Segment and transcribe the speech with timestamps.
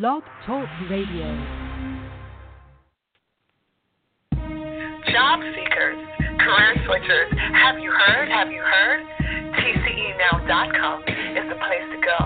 [0.00, 1.30] Blog Talk Radio.
[5.06, 5.98] Job seekers,
[6.42, 7.30] career switchers.
[7.54, 8.26] Have you heard?
[8.28, 9.06] Have you heard?
[9.54, 12.18] TCEnow.com is the place to go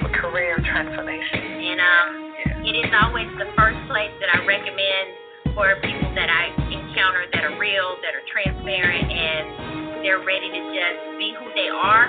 [0.00, 1.44] for career transformation.
[1.44, 6.56] And um, it is always the first place that I recommend for people that I
[6.72, 11.68] encounter that are real, that are transparent, and they're ready to just be who they
[11.68, 12.08] are.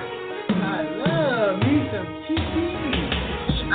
[0.56, 2.21] I love me some TCE.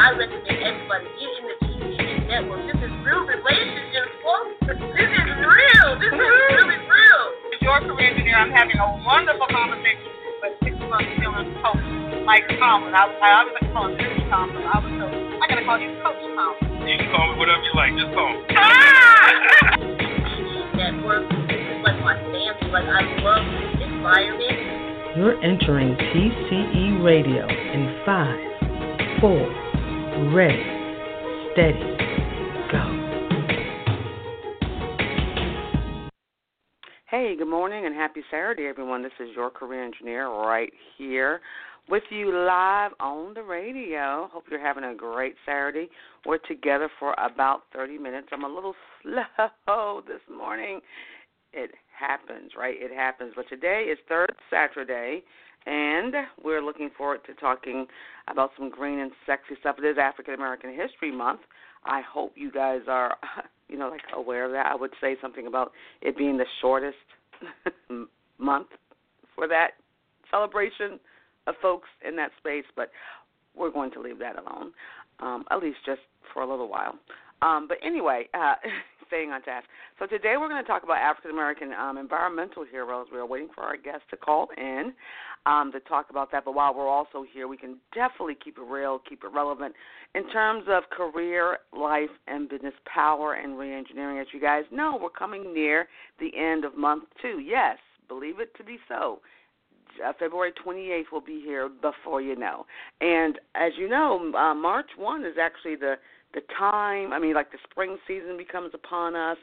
[0.06, 2.62] I recommend everybody get in the TCE network.
[2.62, 4.55] This is real relationships, folks.
[4.70, 5.88] This is real.
[5.98, 7.23] This is really real.
[7.51, 10.07] As your career engineer, I'm having a wonderful conversation
[10.46, 11.82] with six months feeling coach
[12.23, 12.95] Mike Tomlin.
[12.95, 14.63] I, I always like to call him Coach Tomlin.
[14.63, 16.87] I was so I gotta call you Coach Tomlin.
[16.87, 17.91] You can call me whatever you like.
[17.98, 18.46] Just call me.
[18.54, 19.74] Ah!
[20.87, 21.26] Network.
[21.51, 22.70] This is like my family.
[22.70, 25.18] Like I love this environment.
[25.18, 28.38] You're entering TCE Radio in five,
[29.18, 29.66] four,
[30.17, 30.63] ready,
[31.53, 31.79] steady,
[32.73, 32.81] go.
[37.11, 39.03] Hey, good morning and happy Saturday, everyone.
[39.03, 41.41] This is your career engineer right here
[41.91, 44.31] with you live on the radio.
[44.33, 45.91] Hope you're having a great Saturday.
[46.25, 48.29] We're together for about 30 minutes.
[48.33, 50.81] I'm a little slow this morning.
[51.53, 52.75] It happens, right?
[52.79, 53.35] It happens.
[53.37, 55.25] But today is third Saturday,
[55.67, 57.87] and we're looking forward to talking
[58.29, 59.77] about some green and sexy stuff.
[59.79, 61.41] It is African American History Month.
[61.85, 63.17] I hope you guys are,
[63.69, 64.67] you know, like aware of that.
[64.67, 65.72] I would say something about
[66.03, 66.97] it being the shortest
[68.39, 68.69] month
[69.34, 69.72] for that
[70.31, 70.99] celebration
[71.47, 72.91] of folks in that space, but
[73.55, 74.72] we're going to leave that alone,
[75.21, 76.00] um, at least just
[76.32, 76.94] for a little while.
[77.43, 78.55] Um, but anyway, uh,
[79.06, 79.66] staying on task.
[79.99, 83.06] So today we're going to talk about African American um, environmental heroes.
[83.12, 84.93] We are waiting for our guests to call in
[85.46, 86.44] um, to talk about that.
[86.44, 89.74] But while we're also here, we can definitely keep it real, keep it relevant
[90.14, 94.20] in terms of career, life, and business power and reengineering.
[94.20, 95.88] As you guys know, we're coming near
[96.20, 97.38] the end of month two.
[97.38, 99.20] Yes, believe it to be so
[100.04, 102.66] uh, February 28th will be here before you know.
[103.00, 105.94] And as you know, uh, March 1 is actually the
[106.34, 107.12] the time.
[107.12, 109.38] I mean, like the spring season becomes upon us.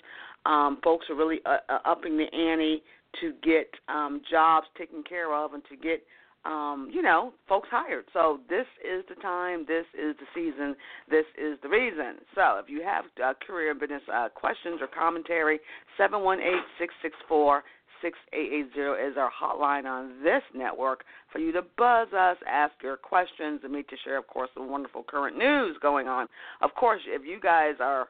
[0.46, 2.84] Um, folks are really uh, uh, upping the ante
[3.22, 6.04] to get um, jobs taken care of and to get
[6.46, 8.04] um, you know, folks hired.
[8.12, 10.76] So this is the time, this is the season,
[11.10, 12.16] this is the reason.
[12.36, 15.60] So if you have uh, career business uh, questions or commentary,
[15.98, 17.64] seven one eight six six four
[18.02, 23.62] 6880 is our hotline on this network for you to buzz us, ask your questions,
[23.64, 26.28] and me to share, of course, the wonderful current news going on.
[26.62, 28.08] Of course, if you guys are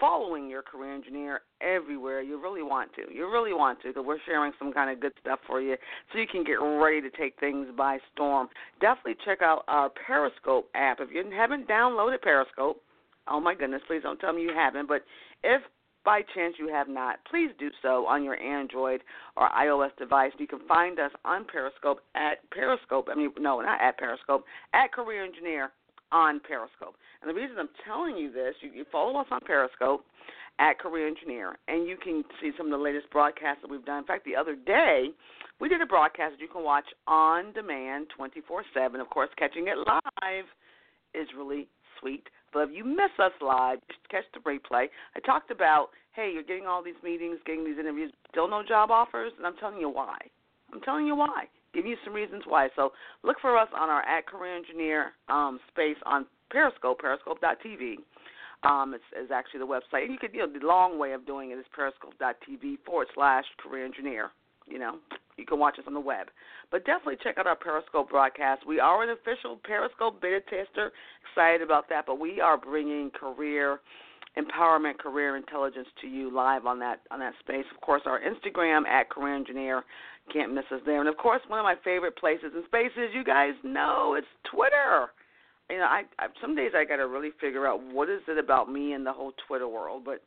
[0.00, 3.12] following your career engineer everywhere, you really want to.
[3.12, 5.76] You really want to because we're sharing some kind of good stuff for you
[6.12, 8.48] so you can get ready to take things by storm.
[8.80, 10.98] Definitely check out our Periscope app.
[11.00, 12.82] If you haven't downloaded Periscope,
[13.28, 15.02] oh my goodness, please don't tell me you haven't, but
[15.42, 15.62] if
[16.04, 19.02] by chance you have not, please do so on your Android
[19.36, 20.32] or iOS device.
[20.38, 23.08] You can find us on Periscope at Periscope.
[23.10, 25.70] I mean, no, not at Periscope, at Career Engineer
[26.12, 26.96] on Periscope.
[27.20, 30.04] And the reason I'm telling you this, you, you follow us on Periscope
[30.58, 33.98] at Career Engineer, and you can see some of the latest broadcasts that we've done.
[33.98, 35.10] In fact, the other day,
[35.60, 39.00] we did a broadcast that you can watch on demand 24 7.
[39.00, 40.44] Of course, catching it live
[41.14, 41.68] is really
[42.00, 42.24] sweet.
[42.52, 44.86] But if you miss us live, just catch the replay.
[45.14, 48.90] I talked about, hey, you're getting all these meetings, getting these interviews, still no job
[48.90, 50.16] offers, and I'm telling you why.
[50.72, 51.44] I'm telling you why.
[51.74, 52.68] Give you some reasons why.
[52.76, 52.92] So
[53.22, 57.96] look for us on our at Career Engineer um, space on Periscope, periscope.tv.
[58.64, 60.02] Um, it's, it's actually the website.
[60.04, 63.44] And you could, you know, the long way of doing it is periscope.tv forward slash
[63.62, 64.30] career engineer.
[64.66, 64.96] You know,
[65.36, 66.28] you can watch us on the web.
[66.70, 68.66] But definitely check out our Periscope broadcast.
[68.66, 70.92] We are an official Periscope beta tester.
[71.30, 72.04] Excited about that.
[72.06, 73.80] But we are bringing career
[74.36, 77.64] empowerment, career intelligence to you live on that on that space.
[77.74, 79.84] Of course, our Instagram at Career Engineer.
[80.32, 81.00] Can't miss us there.
[81.00, 85.08] And of course, one of my favorite places and spaces, you guys know, it's Twitter.
[85.70, 88.38] You know, I, I some days I got to really figure out what is it
[88.38, 90.22] about me and the whole Twitter world, but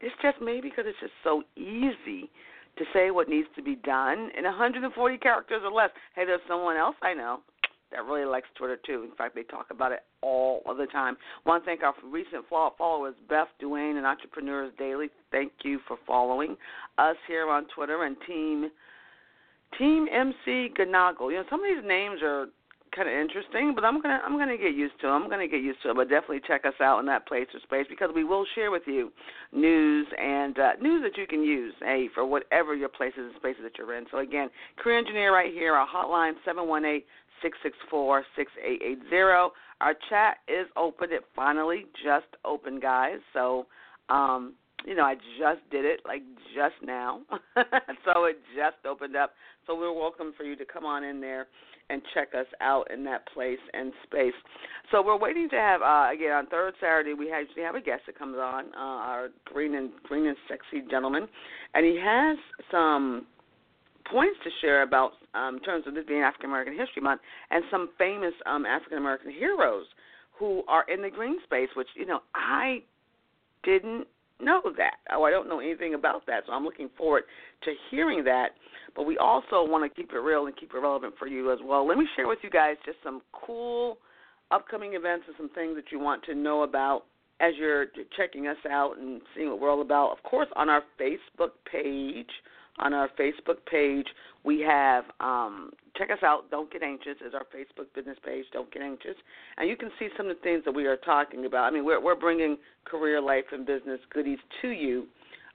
[0.00, 2.30] it's just maybe because it's just so easy
[2.78, 5.90] to say what needs to be done in 140 characters or less.
[6.14, 7.40] Hey, there's someone else I know
[7.92, 9.04] that really likes Twitter too.
[9.04, 11.16] In fact, they talk about it all of the time.
[11.44, 15.08] Want to thank our recent followers, Beth Duane and Entrepreneurs Daily.
[15.30, 16.56] Thank you for following
[16.98, 18.70] us here on Twitter and Team
[19.78, 21.30] Team MC Ganagle.
[21.30, 22.46] You know, some of these names are
[22.94, 25.22] kind of interesting, but I'm gonna I'm gonna get used to them.
[25.22, 25.96] I'm gonna get used to it.
[25.96, 28.82] But definitely check us out in that place or space because we will share with
[28.86, 29.10] you
[29.52, 33.62] news and uh, news that you can use, hey, for whatever your places and spaces
[33.64, 34.04] that you're in.
[34.10, 35.74] So again, career engineer right here.
[35.74, 37.06] Our hotline seven one eight
[37.42, 39.52] six six four six eight eight zero.
[39.80, 41.12] Our chat is open.
[41.12, 43.18] It finally just opened, guys.
[43.32, 43.66] So.
[44.08, 44.54] um
[44.86, 46.22] you know, I just did it like
[46.54, 47.20] just now.
[48.04, 49.32] so it just opened up.
[49.66, 51.46] So we're welcome for you to come on in there
[51.90, 54.34] and check us out in that place and space.
[54.90, 58.02] So we're waiting to have uh, again on third Saturday we usually have a guest
[58.06, 61.28] that comes on, uh, our green and green and sexy gentleman,
[61.74, 62.36] and he has
[62.70, 63.26] some
[64.10, 67.20] points to share about um, in terms of this being African American History Month
[67.50, 69.86] and some famous um, African American heroes
[70.38, 72.82] who are in the green space, which you know I
[73.64, 74.06] didn't
[74.42, 74.94] know that.
[75.10, 77.24] Oh, I don't know anything about that, so I'm looking forward
[77.64, 78.50] to hearing that.
[78.94, 81.58] But we also want to keep it real and keep it relevant for you as
[81.64, 81.86] well.
[81.86, 83.98] Let me share with you guys just some cool
[84.50, 87.04] upcoming events and some things that you want to know about
[87.40, 87.86] as you're
[88.16, 90.12] checking us out and seeing what we're all about.
[90.12, 92.30] Of course, on our Facebook page,
[92.78, 94.06] on our Facebook page,
[94.44, 96.50] we have um, check us out.
[96.50, 98.44] Don't get anxious is our Facebook business page.
[98.52, 99.16] Don't get anxious,
[99.58, 101.64] and you can see some of the things that we are talking about.
[101.64, 105.06] I mean, we're we're bringing career, life, and business goodies to you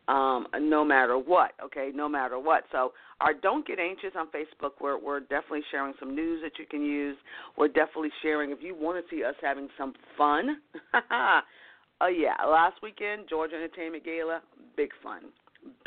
[0.07, 1.51] um, no matter what.
[1.63, 2.63] Okay, no matter what.
[2.71, 4.71] So our don't get anxious on Facebook.
[4.79, 7.17] We're we're definitely sharing some news that you can use.
[7.57, 10.57] We're definitely sharing if you want to see us having some fun.
[12.01, 14.41] oh yeah, last weekend Georgia Entertainment Gala,
[14.75, 15.23] big fun.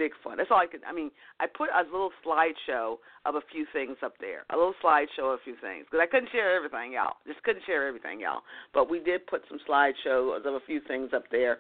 [0.01, 0.39] Big fun.
[0.39, 0.81] That's all I could.
[0.89, 1.11] I mean,
[1.41, 4.45] I put a little slideshow of a few things up there.
[4.49, 7.21] A little slideshow of a few things because I couldn't share everything, y'all.
[7.27, 8.41] Just couldn't share everything, y'all.
[8.73, 11.59] But we did put some slideshows of a few things up there,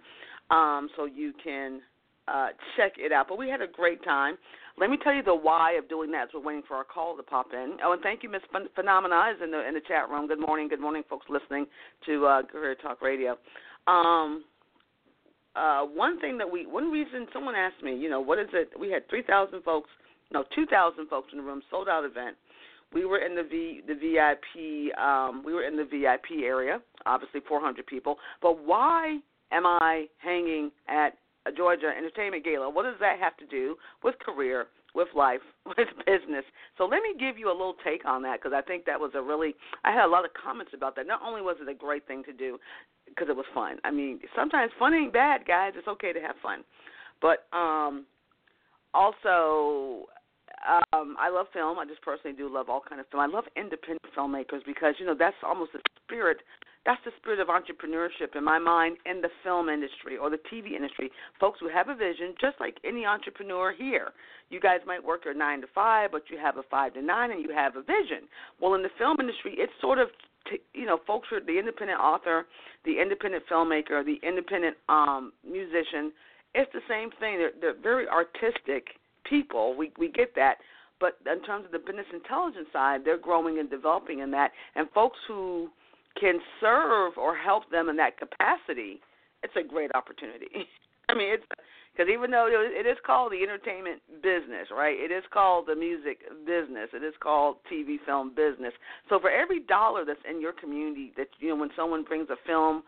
[0.50, 1.82] um, so you can
[2.28, 2.48] uh,
[2.78, 3.26] check it out.
[3.28, 4.38] But we had a great time.
[4.78, 6.22] Let me tell you the why of doing that.
[6.22, 7.76] As we're waiting for our call to pop in.
[7.84, 8.40] Oh, and thank you, Miss
[8.74, 10.28] Phenomena, is in the in the chat room.
[10.28, 11.66] Good morning, good morning, folks listening
[12.06, 13.36] to uh, Career Talk Radio.
[13.86, 14.44] Um,
[15.56, 18.70] uh, one thing that we, one reason someone asked me, you know, what is it?
[18.78, 19.90] We had three thousand folks,
[20.32, 22.36] no, two thousand folks in the room, sold out event.
[22.92, 27.40] We were in the V, the VIP, um, we were in the VIP area, obviously
[27.46, 28.16] 400 people.
[28.42, 29.18] But why
[29.52, 31.14] am I hanging at
[31.46, 32.68] a Georgia Entertainment Gala.
[32.68, 36.44] What does that have to do with career, with life, with business?
[36.78, 39.12] So let me give you a little take on that because I think that was
[39.14, 39.54] a really,
[39.84, 41.06] I had a lot of comments about that.
[41.06, 42.58] Not only was it a great thing to do
[43.10, 43.76] because it was fun.
[43.84, 45.72] I mean, sometimes fun ain't bad, guys.
[45.76, 46.64] It's okay to have fun.
[47.20, 48.06] But um
[48.94, 50.06] also
[50.92, 51.78] um I love film.
[51.78, 53.22] I just personally do love all kind of film.
[53.22, 56.38] I love independent filmmakers because you know that's almost the spirit
[56.86, 60.72] that's the spirit of entrepreneurship in my mind in the film industry or the TV
[60.72, 61.10] industry.
[61.38, 64.12] Folks who have a vision, just like any entrepreneur here.
[64.48, 67.32] You guys might work your nine to five, but you have a five to nine
[67.32, 68.26] and you have a vision.
[68.60, 70.08] Well, in the film industry, it's sort of
[70.74, 72.46] you know, folks are the independent author,
[72.84, 76.12] the independent filmmaker, the independent um, musician.
[76.54, 77.38] It's the same thing.
[77.38, 78.88] They're, they're very artistic
[79.24, 79.76] people.
[79.76, 80.56] We we get that,
[80.98, 84.50] but in terms of the business intelligence side, they're growing and developing in that.
[84.74, 85.68] And folks who
[86.20, 89.00] can serve or help them in that capacity,
[89.42, 90.48] it's a great opportunity.
[91.08, 91.44] I mean, it's
[91.92, 94.96] because even though it is called the entertainment business, right?
[94.96, 96.88] It is called the music business.
[96.94, 98.72] It is called TV film business.
[99.08, 102.36] So for every dollar that's in your community, that you know, when someone brings a
[102.46, 102.84] film,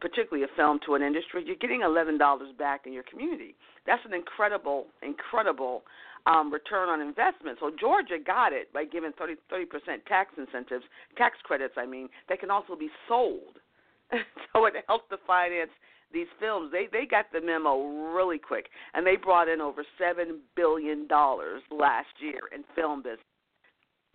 [0.00, 3.54] particularly a film to an industry, you're getting eleven dollars back in your community.
[3.86, 5.82] That's an incredible, incredible
[6.26, 7.58] um, return on investment.
[7.60, 10.84] So Georgia got it by giving 30 percent tax incentives,
[11.16, 11.74] tax credits.
[11.76, 13.58] I mean, that can also be sold.
[14.52, 15.70] so it helped to finance
[16.14, 16.70] these films.
[16.72, 21.62] They they got the memo really quick, and they brought in over seven billion dollars
[21.70, 23.20] last year in film business.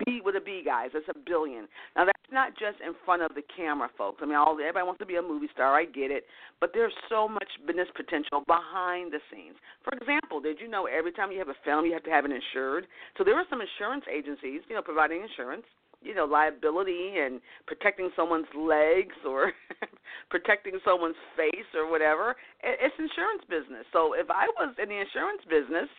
[0.06, 0.92] B with a B, guys.
[0.94, 1.68] That's a billion.
[1.96, 4.20] Now that's not just in front of the camera, folks.
[4.24, 5.76] I mean, all everybody wants to be a movie star.
[5.76, 6.24] I get it,
[6.62, 9.60] but there's so much business potential behind the scenes.
[9.84, 12.24] For example, did you know every time you have a film, you have to have
[12.24, 12.88] it insured?
[13.18, 15.68] So there are some insurance agencies, you know, providing insurance
[16.02, 19.52] you know liability and protecting someone's legs or
[20.30, 25.42] protecting someone's face or whatever it's insurance business so if i was in the insurance
[25.50, 25.90] business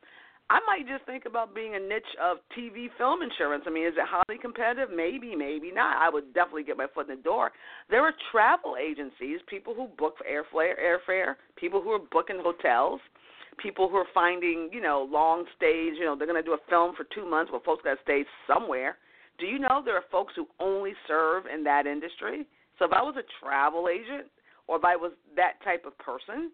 [0.51, 3.63] I might just think about being a niche of TV film insurance.
[3.69, 4.89] I mean, is it highly competitive?
[4.93, 6.03] Maybe, maybe not.
[6.03, 7.53] I would definitely get my foot in the door.
[7.89, 12.99] There are travel agencies, people who book airfare, airfare, people who are booking hotels,
[13.63, 15.95] people who are finding, you know, long stays.
[15.97, 17.53] You know, they're going to do a film for two months.
[17.53, 18.97] Well, folks got to stay somewhere
[19.41, 22.47] Do you know there are folks who only serve in that industry?
[22.79, 24.29] So if I was a travel agent
[24.69, 26.51] or if I was that type of person,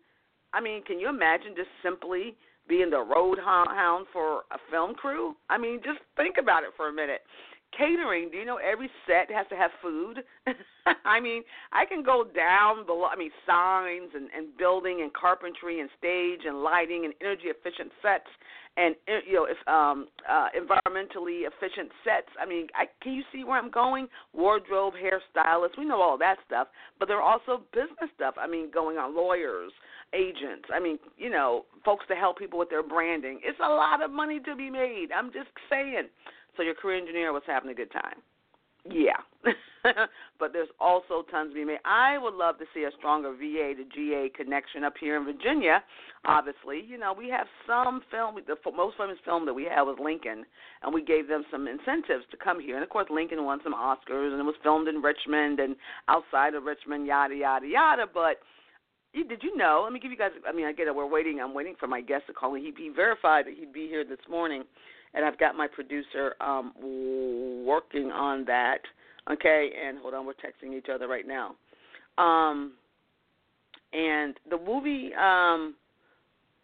[0.55, 2.37] I mean, can you imagine just simply
[2.69, 5.35] being the road hound for a film crew?
[5.51, 7.21] I mean, just think about it for a minute
[7.77, 10.23] catering, do you know every set has to have food?
[11.05, 11.43] I mean,
[11.73, 13.07] I can go down below.
[13.07, 17.93] I mean, signs and, and building and carpentry and stage and lighting and energy efficient
[18.03, 18.29] sets
[18.77, 18.95] and
[19.27, 22.29] you know, if um, uh, environmentally efficient sets.
[22.41, 24.07] I mean, I, can you see where I'm going?
[24.35, 26.69] Wardrobe, hairstylist, we know all that stuff.
[26.99, 28.35] But there are also business stuff.
[28.39, 29.73] I mean, going on lawyers,
[30.13, 30.69] agents.
[30.73, 33.41] I mean, you know, folks to help people with their branding.
[33.43, 35.09] It's a lot of money to be made.
[35.17, 36.09] I'm just saying.
[36.57, 38.23] So your career engineer was having a good time.
[38.91, 39.19] Yeah.
[40.39, 41.79] but there's also tons to be made.
[41.85, 45.83] I would love to see a stronger VA to GA connection up here in Virginia.
[46.25, 49.97] Obviously, you know, we have some film, the most famous film that we had was
[50.03, 50.45] Lincoln,
[50.83, 52.75] and we gave them some incentives to come here.
[52.75, 55.77] And of course, Lincoln won some Oscars, and it was filmed in Richmond and
[56.09, 58.07] outside of Richmond, yada, yada, yada.
[58.13, 58.39] But
[59.15, 59.83] did you know?
[59.85, 60.33] Let me give you guys.
[60.47, 60.95] I mean, I get it.
[60.95, 61.41] We're waiting.
[61.41, 62.73] I'm waiting for my guest to call me.
[62.77, 64.65] He verified that he'd be here this morning
[65.17, 66.73] and I've got my producer um,
[67.67, 68.79] working on that.
[69.33, 71.57] Okay, and hold on, we're texting each other right now.
[72.19, 72.75] Um,
[73.93, 75.75] and the movie um,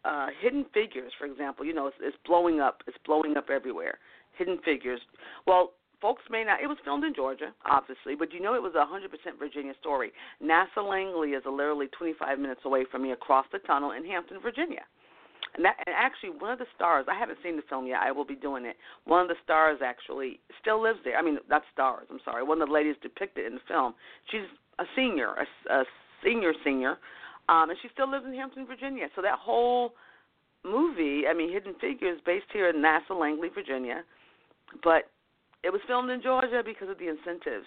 [0.05, 2.83] uh, Hidden Figures, for example, you know, it's, it's blowing up.
[2.87, 3.99] It's blowing up everywhere.
[4.37, 5.01] Hidden Figures.
[5.47, 6.61] Well, folks may not.
[6.63, 10.13] It was filmed in Georgia, obviously, but you know it was a 100% Virginia story.
[10.43, 14.83] NASA Langley is literally 25 minutes away from me across the tunnel in Hampton, Virginia.
[15.55, 18.01] And that and actually one of the stars, I haven't seen the film yet.
[18.03, 18.77] I will be doing it.
[19.05, 21.17] One of the stars actually still lives there.
[21.17, 22.07] I mean, not stars.
[22.11, 22.43] I'm sorry.
[22.43, 23.95] One of the ladies depicted in the film.
[24.31, 25.85] She's a senior, a, a
[26.25, 26.97] senior senior,
[27.49, 29.09] um, and she still lives in Hampton, Virginia.
[29.15, 29.93] So that whole
[30.65, 34.05] movie, I mean, Hidden Figures, based here in NASA Langley, Virginia,
[34.83, 35.11] but
[35.63, 37.67] it was filmed in Georgia because of the incentives.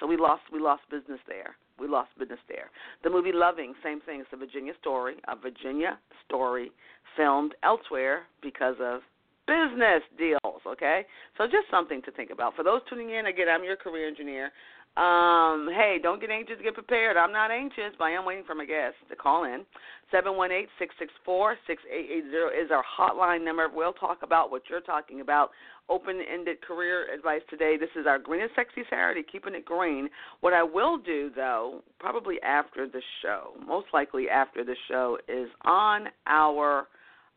[0.00, 2.70] So we lost we lost business there we lost business there.
[3.02, 4.20] The movie Loving, same thing.
[4.20, 6.70] It's a Virginia story, a Virginia story
[7.16, 9.00] filmed elsewhere because of
[9.46, 11.04] business deals, okay?
[11.36, 12.56] So just something to think about.
[12.56, 14.50] For those tuning in, again, I'm your career engineer.
[14.96, 17.16] Um, hey, don't get anxious, get prepared.
[17.16, 19.66] I'm not anxious, but I am waiting for my guest to call in.
[20.12, 23.66] 718 664 6880 is our hotline number.
[23.66, 25.50] We'll talk about what you're talking about
[25.88, 27.76] open ended career advice today.
[27.76, 30.08] This is our Green and Sexy Saturday, keeping it green.
[30.42, 35.48] What I will do, though, probably after the show, most likely after the show, is
[35.64, 36.86] on our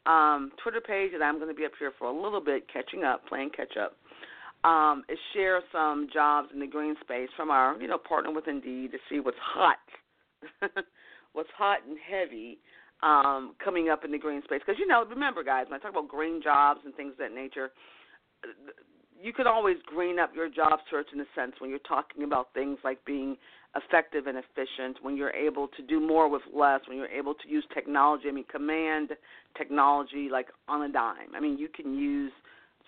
[0.05, 3.03] um, Twitter page, and I'm going to be up here for a little bit, catching
[3.03, 3.93] up, playing catch up
[4.67, 8.47] um, is share some jobs in the green space from our, you know, partner with
[8.47, 9.77] Indeed to see what's hot,
[11.33, 12.59] what's hot and heavy
[13.01, 14.59] um, coming up in the green space.
[14.65, 17.33] Because you know, remember, guys, when I talk about green jobs and things of that
[17.33, 17.71] nature,
[19.21, 22.53] you can always green up your job search in a sense when you're talking about
[22.53, 23.37] things like being
[23.75, 27.47] effective and efficient, when you're able to do more with less, when you're able to
[27.47, 28.25] use technology.
[28.27, 29.11] I mean, command
[29.57, 31.35] technology like on a dime.
[31.35, 32.31] I mean, you can use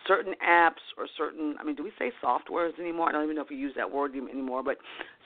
[0.08, 3.10] certain apps or certain I mean, do we say softwares anymore?
[3.10, 4.78] I don't even know if we use that word anymore, but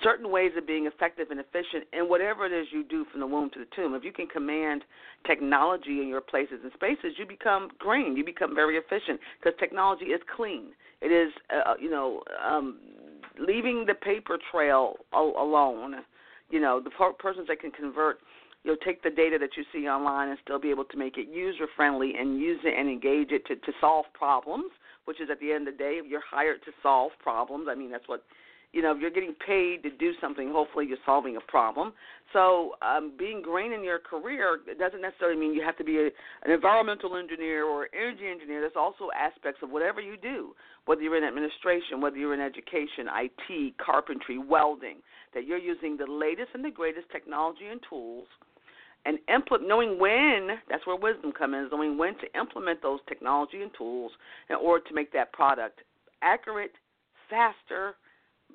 [0.01, 3.27] certain ways of being effective and efficient in whatever it is you do from the
[3.27, 3.93] womb to the tomb.
[3.93, 4.83] If you can command
[5.25, 8.15] technology in your places and spaces, you become green.
[8.15, 10.67] You become very efficient because technology is clean.
[11.01, 12.79] It is, uh, uh you know, um,
[13.39, 15.95] leaving the paper trail alone.
[16.49, 18.19] You know, the persons that can convert
[18.63, 21.27] you'll take the data that you see online and still be able to make it
[21.29, 24.71] user friendly and use it and engage it to, to solve problems,
[25.05, 27.67] which is at the end of the day, you're hired to solve problems.
[27.69, 28.23] I mean, that's what,
[28.71, 31.91] you know, if you're getting paid to do something, hopefully you're solving a problem.
[32.31, 36.05] So um, being green in your career doesn't necessarily mean you have to be a,
[36.45, 38.61] an environmental engineer or energy engineer.
[38.61, 40.55] There's also aspects of whatever you do,
[40.85, 45.03] whether you're in administration, whether you're in education, IT, carpentry, welding,
[45.33, 48.27] that you're using the latest and the greatest technology and tools–
[49.05, 53.61] and implement, knowing when that's where wisdom comes in, knowing when to implement those technology
[53.61, 54.11] and tools
[54.49, 55.81] in order to make that product
[56.21, 56.71] accurate,
[57.29, 57.95] faster,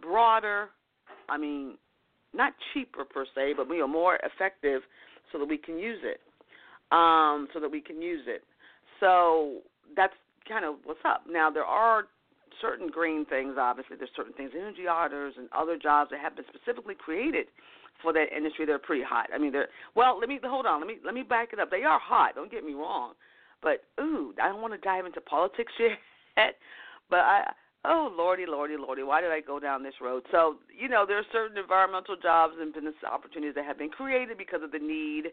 [0.01, 0.69] broader.
[1.29, 1.77] I mean,
[2.35, 4.83] not cheaper per se, but you know, more effective,
[5.33, 6.21] so that we can use it.
[6.91, 8.43] Um, so that we can use it.
[9.01, 9.59] So
[9.95, 10.15] that's
[10.49, 11.25] kind of what's up.
[11.29, 12.05] Now there are
[12.63, 13.57] certain green things.
[13.59, 17.47] Obviously, there's certain things, energy auditors and other jobs that have been specifically created
[18.03, 18.67] for that industry.
[18.67, 19.29] They're pretty hot.
[19.35, 20.19] I mean, they're well.
[20.19, 20.81] Let me hold on.
[20.81, 21.71] Let me let me back it up.
[21.71, 22.35] They are hot.
[22.35, 23.15] Don't get me wrong,
[23.63, 26.57] but ooh, I don't want to dive into politics yet.
[27.11, 27.53] But I
[27.85, 30.25] oh lordy, lordy, lordy, why did I go down this road?
[30.31, 34.39] So you know, there are certain environmental jobs and business opportunities that have been created
[34.39, 35.33] because of the need.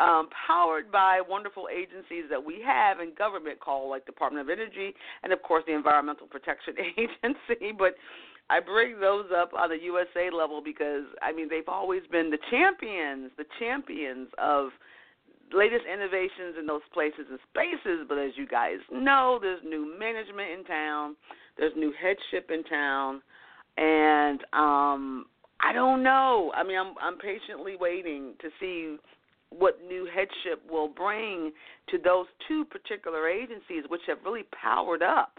[0.00, 4.94] Um, powered by wonderful agencies that we have in government called like Department of Energy
[5.22, 7.70] and of course the Environmental Protection Agency.
[7.76, 7.94] But
[8.50, 12.38] I bring those up on the USA level because I mean they've always been the
[12.50, 14.68] champions, the champions of
[15.52, 18.06] latest innovations in those places and spaces.
[18.08, 21.16] But as you guys know, there's new management in town,
[21.56, 23.22] there's new headship in town,
[23.78, 25.26] and um,
[25.60, 26.52] I don't know.
[26.54, 28.96] I mean, I'm I'm patiently waiting to see
[29.50, 31.52] what new headship will bring
[31.88, 35.38] to those two particular agencies, which have really powered up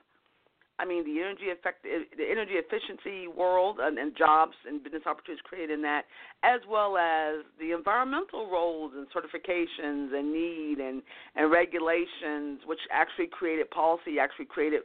[0.77, 5.41] I mean, the energy effect, the energy efficiency world and, and jobs and business opportunities
[5.43, 6.03] created in that,
[6.43, 11.01] as well as the environmental roles and certifications and need and
[11.35, 14.81] and regulations, which actually created policy, actually created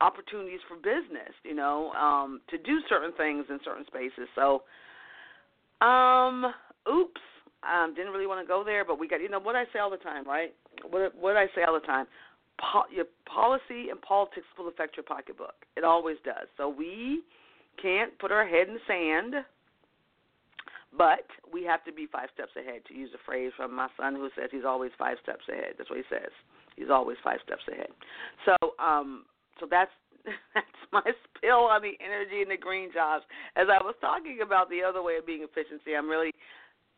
[0.00, 4.28] opportunities for business, you know, um, to do certain things in certain spaces.
[4.34, 4.62] So,
[5.84, 6.46] um,
[6.88, 7.20] oops,
[7.62, 9.80] um, didn't really want to go there, but we got, you know, what I say
[9.80, 10.54] all the time, right?
[10.88, 12.06] What what I say all the time
[12.58, 15.54] po- your policy and politics will affect your pocketbook.
[15.76, 16.48] It always does.
[16.56, 17.22] So we
[17.80, 19.44] can't put our head in the sand,
[20.96, 22.82] but we have to be five steps ahead.
[22.88, 25.74] To use a phrase from my son, who says he's always five steps ahead.
[25.78, 26.30] That's what he says.
[26.76, 27.90] He's always five steps ahead.
[28.46, 29.24] So, um,
[29.60, 29.90] so that's
[30.54, 31.04] that's my
[31.36, 33.24] spill on the energy and the green jobs.
[33.56, 36.32] As I was talking about the other way of being efficiency, I'm really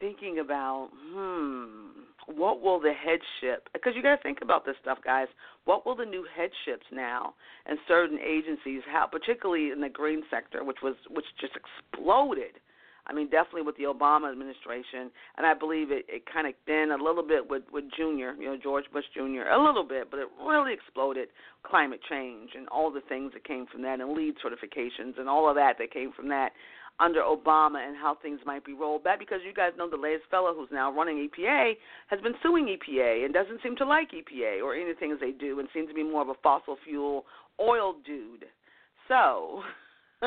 [0.01, 1.87] thinking about, hmm,
[2.27, 3.69] what will the headship?
[3.73, 5.29] Because you got to think about this stuff, guys.
[5.65, 7.35] What will the new headships now
[7.67, 12.61] and certain agencies, how, particularly in the green sector, which was which just exploded.
[13.09, 16.91] I mean, definitely with the Obama administration, and I believe it, it kind of then
[16.91, 19.47] a little bit with with Junior, you know, George Bush Jr.
[19.49, 21.29] A little bit, but it really exploded.
[21.63, 25.49] Climate change and all the things that came from that, and LEED certifications and all
[25.49, 26.51] of that that came from that
[26.99, 30.25] under Obama and how things might be rolled back because you guys know the latest
[30.31, 31.75] fellow who's now running EPA
[32.09, 35.61] has been suing EPA and doesn't seem to like EPA or any things they do
[35.61, 37.25] and seems to be more of a fossil fuel
[37.61, 38.47] oil dude.
[39.09, 39.63] So,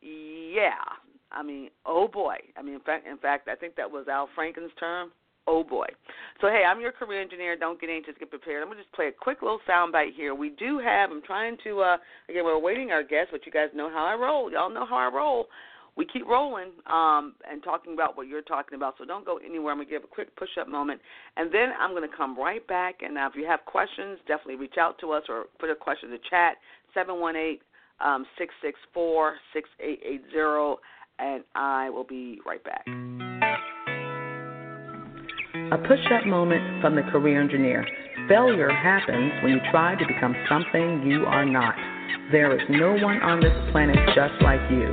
[0.00, 0.84] yeah,
[1.32, 2.36] I mean, oh boy.
[2.56, 5.10] I mean, in fact, in fact, I think that was Al Franken's term
[5.46, 5.86] oh boy.
[6.40, 7.56] So hey, I'm your career engineer.
[7.56, 8.14] Don't get anxious.
[8.18, 8.62] Get prepared.
[8.62, 10.34] I'm gonna just play a quick little sound bite here.
[10.34, 11.10] We do have.
[11.10, 11.80] I'm trying to.
[11.80, 11.96] uh
[12.28, 14.50] Again, we're awaiting our guests, but you guys know how I roll.
[14.50, 15.46] Y'all know how I roll.
[15.96, 18.94] We keep rolling um, and talking about what you're talking about.
[18.98, 19.72] So don't go anywhere.
[19.72, 21.00] I'm gonna give a quick push-up moment,
[21.36, 22.96] and then I'm gonna come right back.
[23.02, 26.08] And now, if you have questions, definitely reach out to us or put a question
[26.08, 26.56] in the chat.
[26.94, 27.62] Seven one eight
[28.00, 30.78] um, six six four six eight eight zero,
[31.20, 32.84] and I will be right back.
[35.74, 37.82] A push up moment from the career engineer.
[38.28, 41.74] Failure happens when you try to become something you are not.
[42.30, 44.86] There is no one on this planet just like you.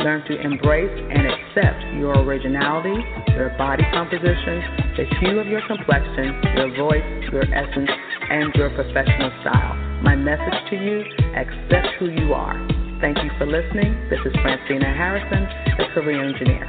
[0.00, 2.96] Learn to embrace and accept your originality,
[3.36, 7.92] your body composition, the hue of your complexion, your voice, your essence,
[8.32, 9.76] and your professional style.
[10.00, 11.04] My message to you
[11.36, 12.56] accept who you are.
[13.04, 14.08] Thank you for listening.
[14.08, 15.44] This is Francina Harrison,
[15.76, 16.64] the career engineer.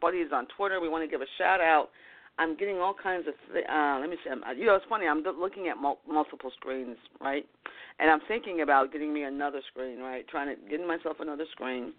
[0.00, 0.80] Buddies on Twitter.
[0.80, 1.88] We want to give a shout out.
[2.38, 3.34] I'm getting all kinds of.
[3.52, 4.30] Th- uh, let me see.
[4.30, 5.06] I'm, you know, it's funny.
[5.06, 7.46] I'm looking at mul- multiple screens, right?
[8.00, 10.26] And I'm thinking about getting me another screen, right?
[10.28, 11.92] Trying to getting myself another screen,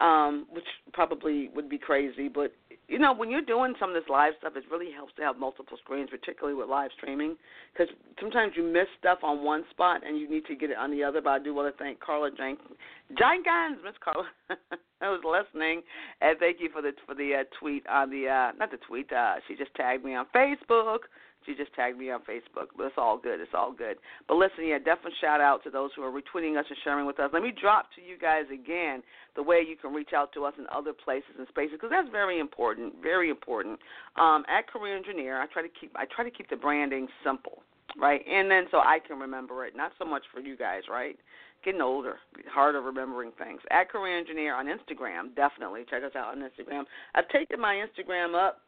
[0.00, 2.28] um, which probably would be crazy.
[2.28, 2.54] But
[2.88, 5.38] you know, when you're doing some of this live stuff, it really helps to have
[5.38, 7.36] multiple screens, particularly with live streaming,
[7.72, 10.90] because sometimes you miss stuff on one spot and you need to get it on
[10.90, 11.20] the other.
[11.20, 12.76] But I do want to thank Carla Jenkins
[13.10, 14.24] Jenkins, Miss Carla,
[15.10, 15.82] Was listening,
[16.20, 19.12] and thank you for the for the uh, tweet on the uh, not the tweet.
[19.12, 21.10] Uh, she just tagged me on Facebook.
[21.46, 22.72] She just tagged me on Facebook.
[22.76, 23.40] But it's all good.
[23.40, 23.96] It's all good.
[24.28, 27.20] But listen, yeah, definitely shout out to those who are retweeting us and sharing with
[27.20, 27.30] us.
[27.32, 29.02] Let me drop to you guys again
[29.36, 32.08] the way you can reach out to us in other places and spaces because that's
[32.10, 32.94] very important.
[33.02, 33.78] Very important.
[34.16, 37.62] Um, at Career Engineer, I try to keep I try to keep the branding simple,
[38.00, 38.22] right?
[38.26, 39.76] And then so I can remember it.
[39.76, 41.18] Not so much for you guys, right?
[41.64, 42.16] Getting older,
[42.52, 43.60] harder remembering things.
[43.70, 46.84] At Career Engineer on Instagram, definitely check us out on Instagram.
[47.14, 48.60] I've taken my Instagram up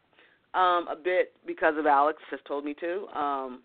[0.57, 3.05] um, a bit because of Alex has told me to.
[3.17, 3.61] Um,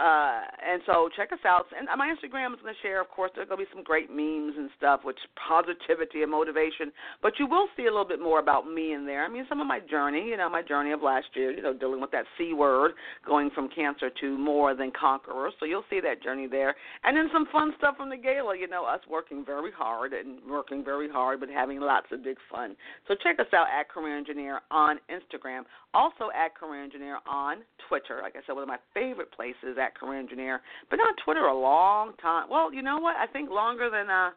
[0.00, 1.66] uh, and so check us out.
[1.76, 4.08] And my Instagram is going to share, of course, there's going to be some great
[4.08, 6.90] memes and stuff, which positivity and motivation.
[7.20, 9.24] But you will see a little bit more about me in there.
[9.24, 11.74] I mean, some of my journey, you know, my journey of last year, you know,
[11.74, 12.92] dealing with that C word,
[13.26, 15.50] going from cancer to more than conqueror.
[15.60, 16.74] So you'll see that journey there.
[17.04, 20.38] And then some fun stuff from the gala, you know, us working very hard and
[20.48, 22.74] working very hard, but having lots of big fun.
[23.06, 25.62] So check us out at Career Engineer on Instagram.
[25.92, 27.58] Also at Career Engineer on
[27.88, 28.20] Twitter.
[28.22, 30.60] Like I said, one of my favorite places at Career Engineer.
[30.90, 32.48] Been on Twitter a long time.
[32.50, 33.16] Well, you know what?
[33.16, 34.30] I think longer than uh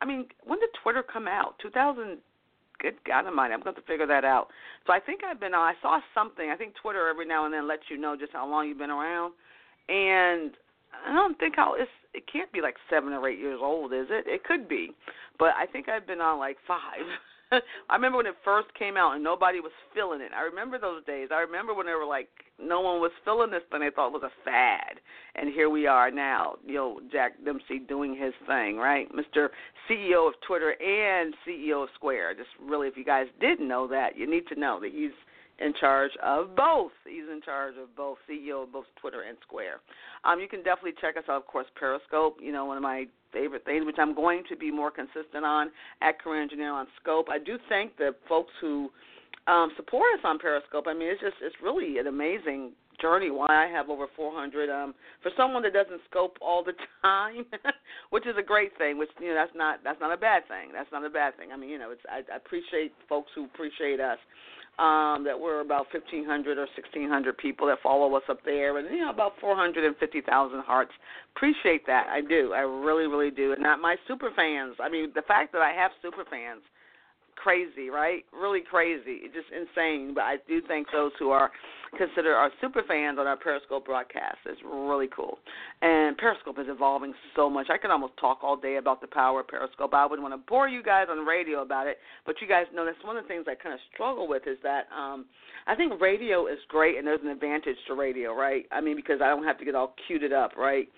[0.00, 1.54] I mean, when did Twitter come out?
[1.62, 2.18] 2000
[2.78, 4.48] good God Almighty, I'm going to figure that out.
[4.86, 5.74] So I think I've been on.
[5.74, 6.50] I saw something.
[6.50, 8.90] I think Twitter every now and then lets you know just how long you've been
[8.90, 9.32] around,
[9.88, 10.52] and
[11.06, 11.90] I don't think how it's.
[12.14, 14.24] It can't be like seven or eight years old, is it?
[14.26, 14.90] It could be,
[15.38, 17.04] but I think I've been on like five.
[17.90, 20.32] I remember when it first came out and nobody was feeling it.
[20.36, 21.28] I remember those days.
[21.32, 22.28] I remember when they were like
[22.58, 25.00] no one was feeling this thing they thought it was a fad.
[25.34, 29.08] And here we are now, you know, Jack Dempsey doing his thing, right?
[29.12, 29.48] Mr.
[29.88, 32.34] CEO of Twitter and CEO of Square.
[32.34, 35.10] Just really if you guys didn't know that, you need to know that he's
[35.58, 36.92] in charge of both.
[37.04, 39.80] He's in charge of both CEO of both Twitter and Square.
[40.24, 42.38] Um, you can definitely check us out, of course, Periscope.
[42.42, 45.70] You know, one of my favorite things, which I'm going to be more consistent on
[46.02, 47.28] at Career Engineer on Scope.
[47.30, 48.90] I do thank the folks who
[49.46, 50.86] um, support us on Periscope.
[50.86, 54.94] I mean, it's just it's really an amazing journey why I have over 400 um
[55.22, 57.44] for someone that doesn't scope all the time
[58.08, 60.70] which is a great thing which you know that's not that's not a bad thing
[60.72, 63.44] that's not a bad thing I mean you know it's I, I appreciate folks who
[63.44, 64.16] appreciate us
[64.78, 69.00] um, that we're about 1,500 or 1,600 people that follow us up there, and you
[69.00, 70.92] know about 450,000 hearts.
[71.34, 73.52] Appreciate that, I do, I really, really do.
[73.52, 74.76] And not my super fans.
[74.80, 76.62] I mean, the fact that I have super fans
[77.46, 78.24] crazy, right?
[78.32, 79.20] Really crazy.
[79.32, 80.12] Just insane.
[80.14, 81.52] But I do thank those who are
[81.96, 84.38] considered our super fans on our Periscope broadcast.
[84.46, 85.38] It's really cool.
[85.80, 87.68] And Periscope is evolving so much.
[87.70, 89.94] I can almost talk all day about the power of Periscope.
[89.94, 92.84] I wouldn't want to bore you guys on radio about it, but you guys know
[92.84, 95.26] that's one of the things I kind of struggle with is that um
[95.68, 98.66] I think radio is great and there's an advantage to radio, right?
[98.72, 100.88] I mean because I don't have to get all cuted up, right?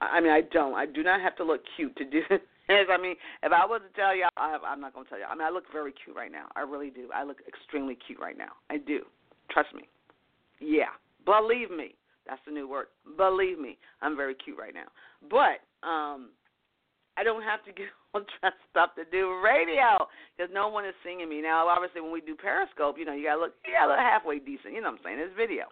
[0.00, 0.72] I mean I don't.
[0.72, 2.22] I do not have to look cute to do
[2.68, 5.24] I mean, if I was to tell you, I, I'm not to tell you.
[5.24, 6.46] I mean, I look very cute right now.
[6.54, 7.08] I really do.
[7.14, 8.52] I look extremely cute right now.
[8.70, 9.00] I do.
[9.50, 9.88] Trust me.
[10.60, 10.92] Yeah.
[11.24, 11.94] Believe me.
[12.26, 12.86] That's the new word.
[13.16, 13.78] Believe me.
[14.02, 14.88] I'm very cute right now.
[15.30, 16.30] But um
[17.18, 20.94] I don't have to get all dressed up to do radio because no one is
[21.02, 21.42] singing me.
[21.42, 23.92] Now, obviously, when we do Periscope, you know, you got to look, you got to
[23.92, 24.72] look halfway decent.
[24.72, 25.18] You know what I'm saying?
[25.18, 25.66] It's video.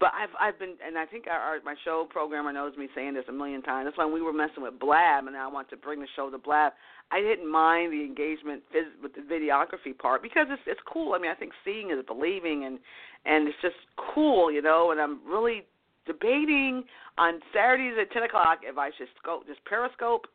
[0.00, 3.14] But I've I've been and I think our, our my show programmer knows me saying
[3.14, 3.86] this a million times.
[3.86, 6.38] That's when we were messing with Blab, and I want to bring the show to
[6.38, 6.72] Blab.
[7.12, 11.12] I didn't mind the engagement phys- with the videography part because it's it's cool.
[11.12, 12.78] I mean, I think seeing is believing, and
[13.26, 13.76] and it's just
[14.14, 14.90] cool, you know.
[14.90, 15.66] And I'm really
[16.06, 16.84] debating
[17.18, 20.26] on Saturdays at ten o'clock if I should scope just Periscope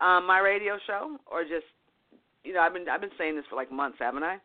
[0.00, 1.66] um, my radio show or just
[2.44, 4.38] you know I've been I've been saying this for like months, haven't I?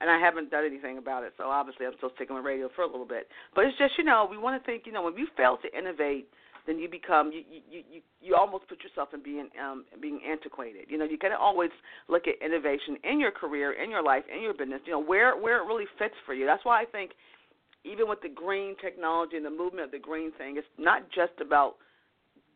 [0.00, 1.32] And I haven't done anything about it.
[1.36, 3.28] So obviously, I'm still sticking with radio for a little bit.
[3.54, 5.78] But it's just you know we want to think you know when you fail to
[5.78, 6.28] innovate,
[6.66, 10.86] then you become you you you, you almost put yourself in being um being antiquated.
[10.88, 11.70] You know you got to always
[12.08, 14.80] look at innovation in your career, in your life, in your business.
[14.84, 16.46] You know where where it really fits for you.
[16.46, 17.12] That's why I think
[17.84, 21.40] even with the green technology and the movement of the green thing, it's not just
[21.40, 21.76] about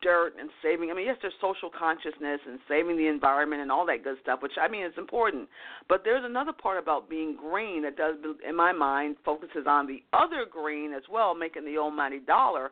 [0.02, 0.90] dirt and saving.
[0.90, 4.40] I mean, yes, there's social consciousness and saving the environment and all that good stuff,
[4.42, 5.48] which I mean is important.
[5.88, 10.02] But there's another part about being green that does, in my mind, focuses on the
[10.12, 12.70] other green as well, making the almighty dollar,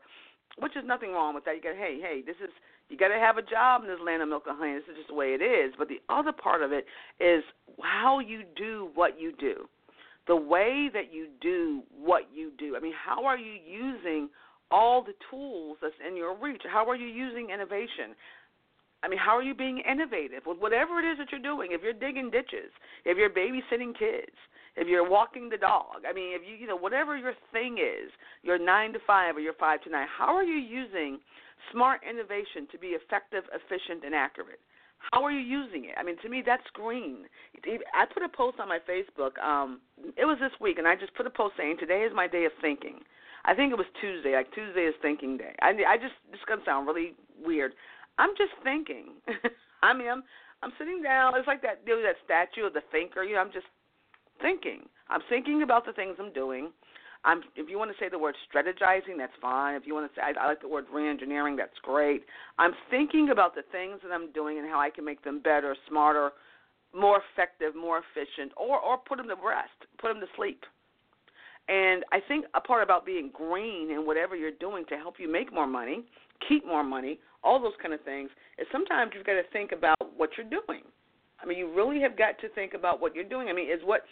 [0.59, 1.57] which is nothing wrong with that.
[1.57, 2.51] You get, hey, hey, this is
[2.89, 4.75] you got to have a job in this land of milk and honey.
[4.75, 5.75] This is just the way it is.
[5.79, 6.87] But the other part of it
[7.21, 7.45] is
[7.83, 9.69] how you do what you do,
[10.27, 12.77] the way that you do what you do.
[12.77, 14.31] I mean, how are you using
[14.71, 16.63] all the tools that's in your reach.
[16.71, 18.15] How are you using innovation?
[19.03, 21.71] I mean, how are you being innovative with whatever it is that you're doing?
[21.73, 24.35] If you're digging ditches, if you're babysitting kids,
[24.77, 28.11] if you're walking the dog, I mean, if you, you know, whatever your thing is,
[28.43, 31.19] your nine to five or your five to nine, how are you using
[31.73, 34.61] smart innovation to be effective, efficient, and accurate?
[35.13, 35.95] How are you using it?
[35.97, 37.27] I mean, to me, that's green.
[37.95, 39.39] I put a post on my Facebook.
[39.39, 39.81] Um,
[40.17, 42.45] it was this week, and I just put a post saying today is my day
[42.45, 43.01] of thinking.
[43.45, 44.35] I think it was Tuesday.
[44.35, 45.55] Like Tuesday is thinking day.
[45.61, 47.73] I, I just this is gonna sound really weird.
[48.19, 49.15] I'm just thinking.
[49.83, 50.23] I mean, I'm
[50.63, 51.35] I'm sitting down.
[51.37, 53.23] It's like that you know, that statue of the thinker.
[53.23, 53.67] You know, I'm just
[54.41, 54.89] thinking.
[55.09, 56.71] I'm thinking about the things I'm doing.
[57.25, 59.75] I'm if you want to say the word strategizing, that's fine.
[59.75, 62.25] If you want to say I, I like the word reengineering, that's great.
[62.59, 65.77] I'm thinking about the things that I'm doing and how I can make them better,
[65.89, 66.31] smarter,
[66.95, 70.65] more effective, more efficient, or or put them to rest, put them to sleep.
[71.69, 75.31] And I think a part about being green in whatever you're doing to help you
[75.31, 76.05] make more money,
[76.49, 79.99] keep more money, all those kind of things, is sometimes you've got to think about
[80.17, 80.83] what you're doing.
[81.41, 83.49] I mean, you really have got to think about what you're doing.
[83.49, 84.03] I mean, is what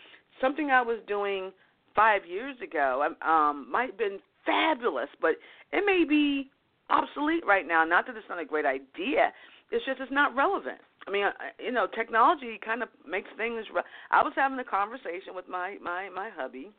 [0.41, 1.51] something I was doing
[1.95, 5.33] five years ago um, um might have been fabulous, but
[5.73, 6.51] it may be
[6.91, 7.85] obsolete right now.
[7.85, 9.33] Not that it's not a great idea,
[9.71, 10.79] it's just it's not relevant.
[11.09, 11.25] I mean,
[11.59, 13.65] you know, technology kind of makes things.
[13.75, 16.71] Re- I was having a conversation with my my my hubby,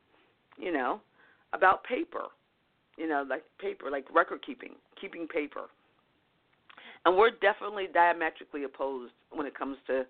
[0.58, 1.02] you know,
[1.54, 2.26] about paper,
[2.98, 5.66] you know, like paper, like record keeping, keeping paper.
[7.06, 10.06] And we're definitely diametrically opposed when it comes to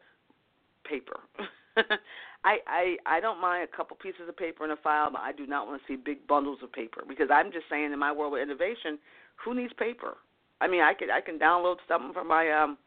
[0.86, 1.19] paper.
[2.43, 5.31] I I I don't mind a couple pieces of paper in a file, but I
[5.31, 8.12] do not want to see big bundles of paper because I'm just saying in my
[8.12, 8.97] world of innovation,
[9.43, 10.17] who needs paper?
[10.60, 12.77] I mean, I could I can download something from my um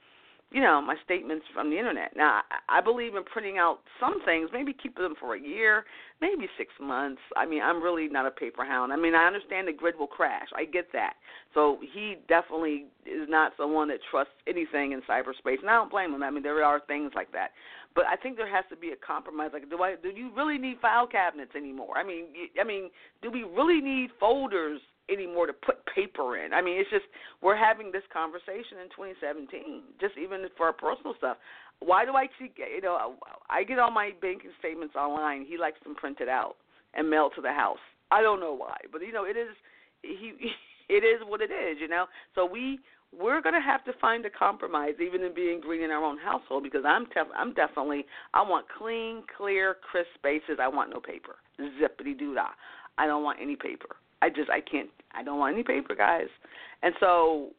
[0.53, 2.17] you know, my statements from the internet.
[2.17, 5.85] Now, I believe in printing out some things, maybe keep them for a year,
[6.21, 7.21] maybe six months.
[7.37, 8.93] I mean, I'm really not a paper hound.
[8.93, 10.49] I mean, I understand the grid will crash.
[10.55, 11.15] I get that.
[11.55, 16.13] So he definitely is not someone that trusts anything in cyberspace, and I don't blame
[16.13, 16.23] him.
[16.23, 17.51] I mean, there are things like that.
[17.95, 19.51] But I think there has to be a compromise.
[19.53, 21.97] Like, do I do you really need file cabinets anymore?
[21.97, 22.27] I mean,
[22.61, 22.91] I mean,
[23.23, 24.81] do we really need folders
[25.11, 26.53] anymore to put paper in.
[26.53, 27.05] I mean, it's just
[27.43, 31.37] we're having this conversation in 2017, just even for our personal stuff.
[31.81, 33.17] Why do I keep, you know,
[33.49, 35.47] I get all my banking statements online.
[35.47, 36.57] He likes them printed out
[36.95, 37.79] and mailed to the house.
[38.11, 39.49] I don't know why, but you know, it is
[40.03, 40.33] he
[40.89, 42.07] it is what it is, you know.
[42.35, 42.81] So we
[43.13, 46.17] we're going to have to find a compromise, even in being green in our own
[46.19, 50.59] household, because I'm tef- I'm definitely I want clean, clear, crisp spaces.
[50.61, 52.51] I want no paper, zippity doo dah.
[52.99, 53.97] I don't want any paper.
[54.23, 56.29] I just I can't I don't want any paper, guys.
[56.83, 57.51] And so,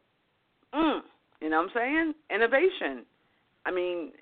[0.74, 1.00] mm,
[1.40, 2.14] you know what I'm saying?
[2.34, 3.04] Innovation.
[3.66, 4.12] I mean,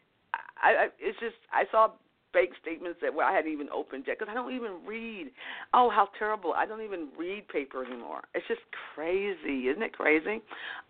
[0.62, 1.90] I, I it's just I saw
[2.33, 5.31] fake statements that well I hadn't even opened yet because I don't even read.
[5.74, 6.53] Oh, how terrible!
[6.55, 8.22] I don't even read paper anymore.
[8.35, 8.61] It's just
[8.94, 10.40] crazy, isn't it crazy?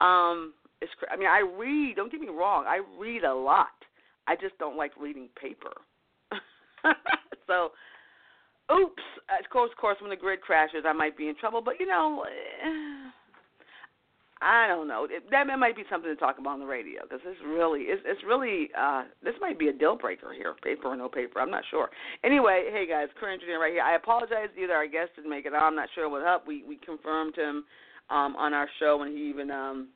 [0.00, 1.96] Um, it's I mean I read.
[1.96, 3.68] Don't get me wrong, I read a lot.
[4.26, 5.72] I just don't like reading paper.
[7.46, 7.70] so
[8.72, 11.60] oops, of course, of course, when the grid crashes, I might be in trouble.
[11.60, 12.99] But you know, eh,
[14.42, 15.06] I don't know.
[15.30, 18.22] That might be something to talk about on the radio because it's really, it's, it's
[18.26, 21.40] really, uh, this might be a deal breaker here, paper or no paper.
[21.40, 21.90] I'm not sure.
[22.24, 23.82] Anyway, hey guys, current engineer right here.
[23.82, 24.48] I apologize.
[24.56, 25.52] Either our guest didn't make it.
[25.52, 26.46] I'm not sure what up.
[26.46, 27.64] We we confirmed him
[28.08, 29.88] um, on our show, and he even um,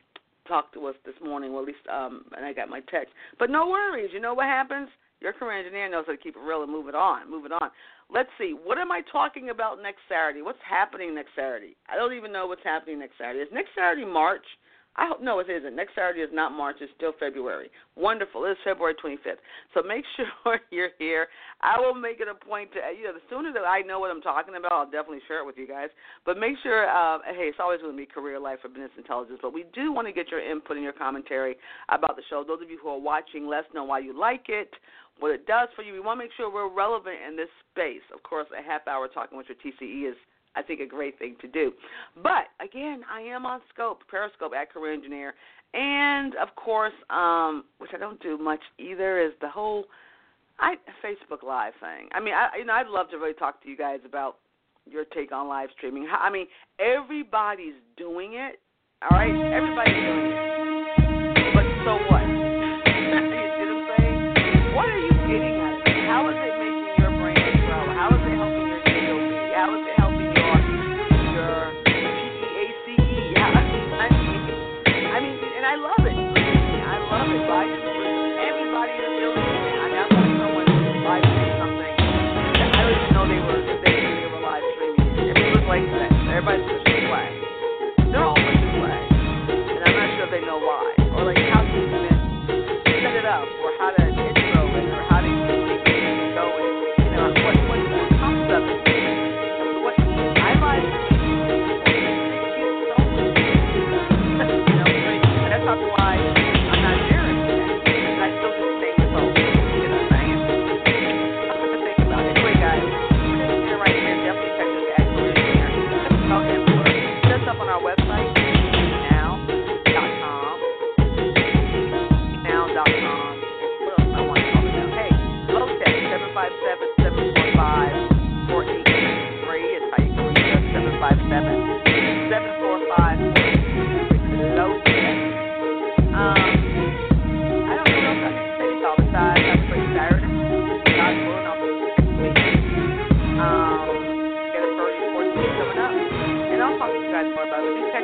[0.47, 1.53] talked to us this morning.
[1.53, 3.15] Well, at least, um, and I got my text.
[3.39, 4.11] But no worries.
[4.13, 4.89] You know what happens?
[5.25, 7.31] Your career engineer knows how to keep it real and move it on.
[7.31, 7.71] Move it on.
[8.13, 8.53] Let's see.
[8.53, 10.43] What am I talking about next Saturday?
[10.43, 11.77] What's happening next Saturday?
[11.89, 13.41] I don't even know what's happening next Saturday.
[13.41, 14.45] Is next Saturday March?
[14.97, 15.75] I hope no, it isn't.
[15.75, 17.71] Next Saturday is not March; it's still February.
[17.97, 18.45] Wonderful.
[18.45, 19.43] It's February 25th.
[19.75, 21.27] So make sure you're here.
[21.63, 24.11] I will make it a point to you know the sooner that I know what
[24.11, 25.89] I'm talking about, I'll definitely share it with you guys.
[26.25, 29.41] But make sure, uh, hey, it's always going to be career life or business intelligence.
[29.43, 31.57] But we do want to get your input and your commentary
[31.89, 32.45] about the show.
[32.47, 34.71] Those of you who are watching, let us know why you like it,
[35.19, 35.93] what it does for you.
[35.93, 38.05] We want to make sure we're relevant in this space.
[38.15, 40.17] Of course, a half hour talking with your TCE is,
[40.57, 41.73] I think, a great thing to do.
[42.23, 45.35] But again, I am on Scope, Periscope at Career Engineer,
[45.73, 49.85] and of course, um, which I don't do much either, is the whole
[50.59, 52.09] I Facebook Live thing.
[52.13, 54.37] I mean, I you know I'd love to really talk to you guys about
[54.89, 56.07] your take on live streaming.
[56.11, 56.47] I mean,
[56.79, 58.61] everybody's doing it.
[59.03, 60.64] All right, everybody's doing it.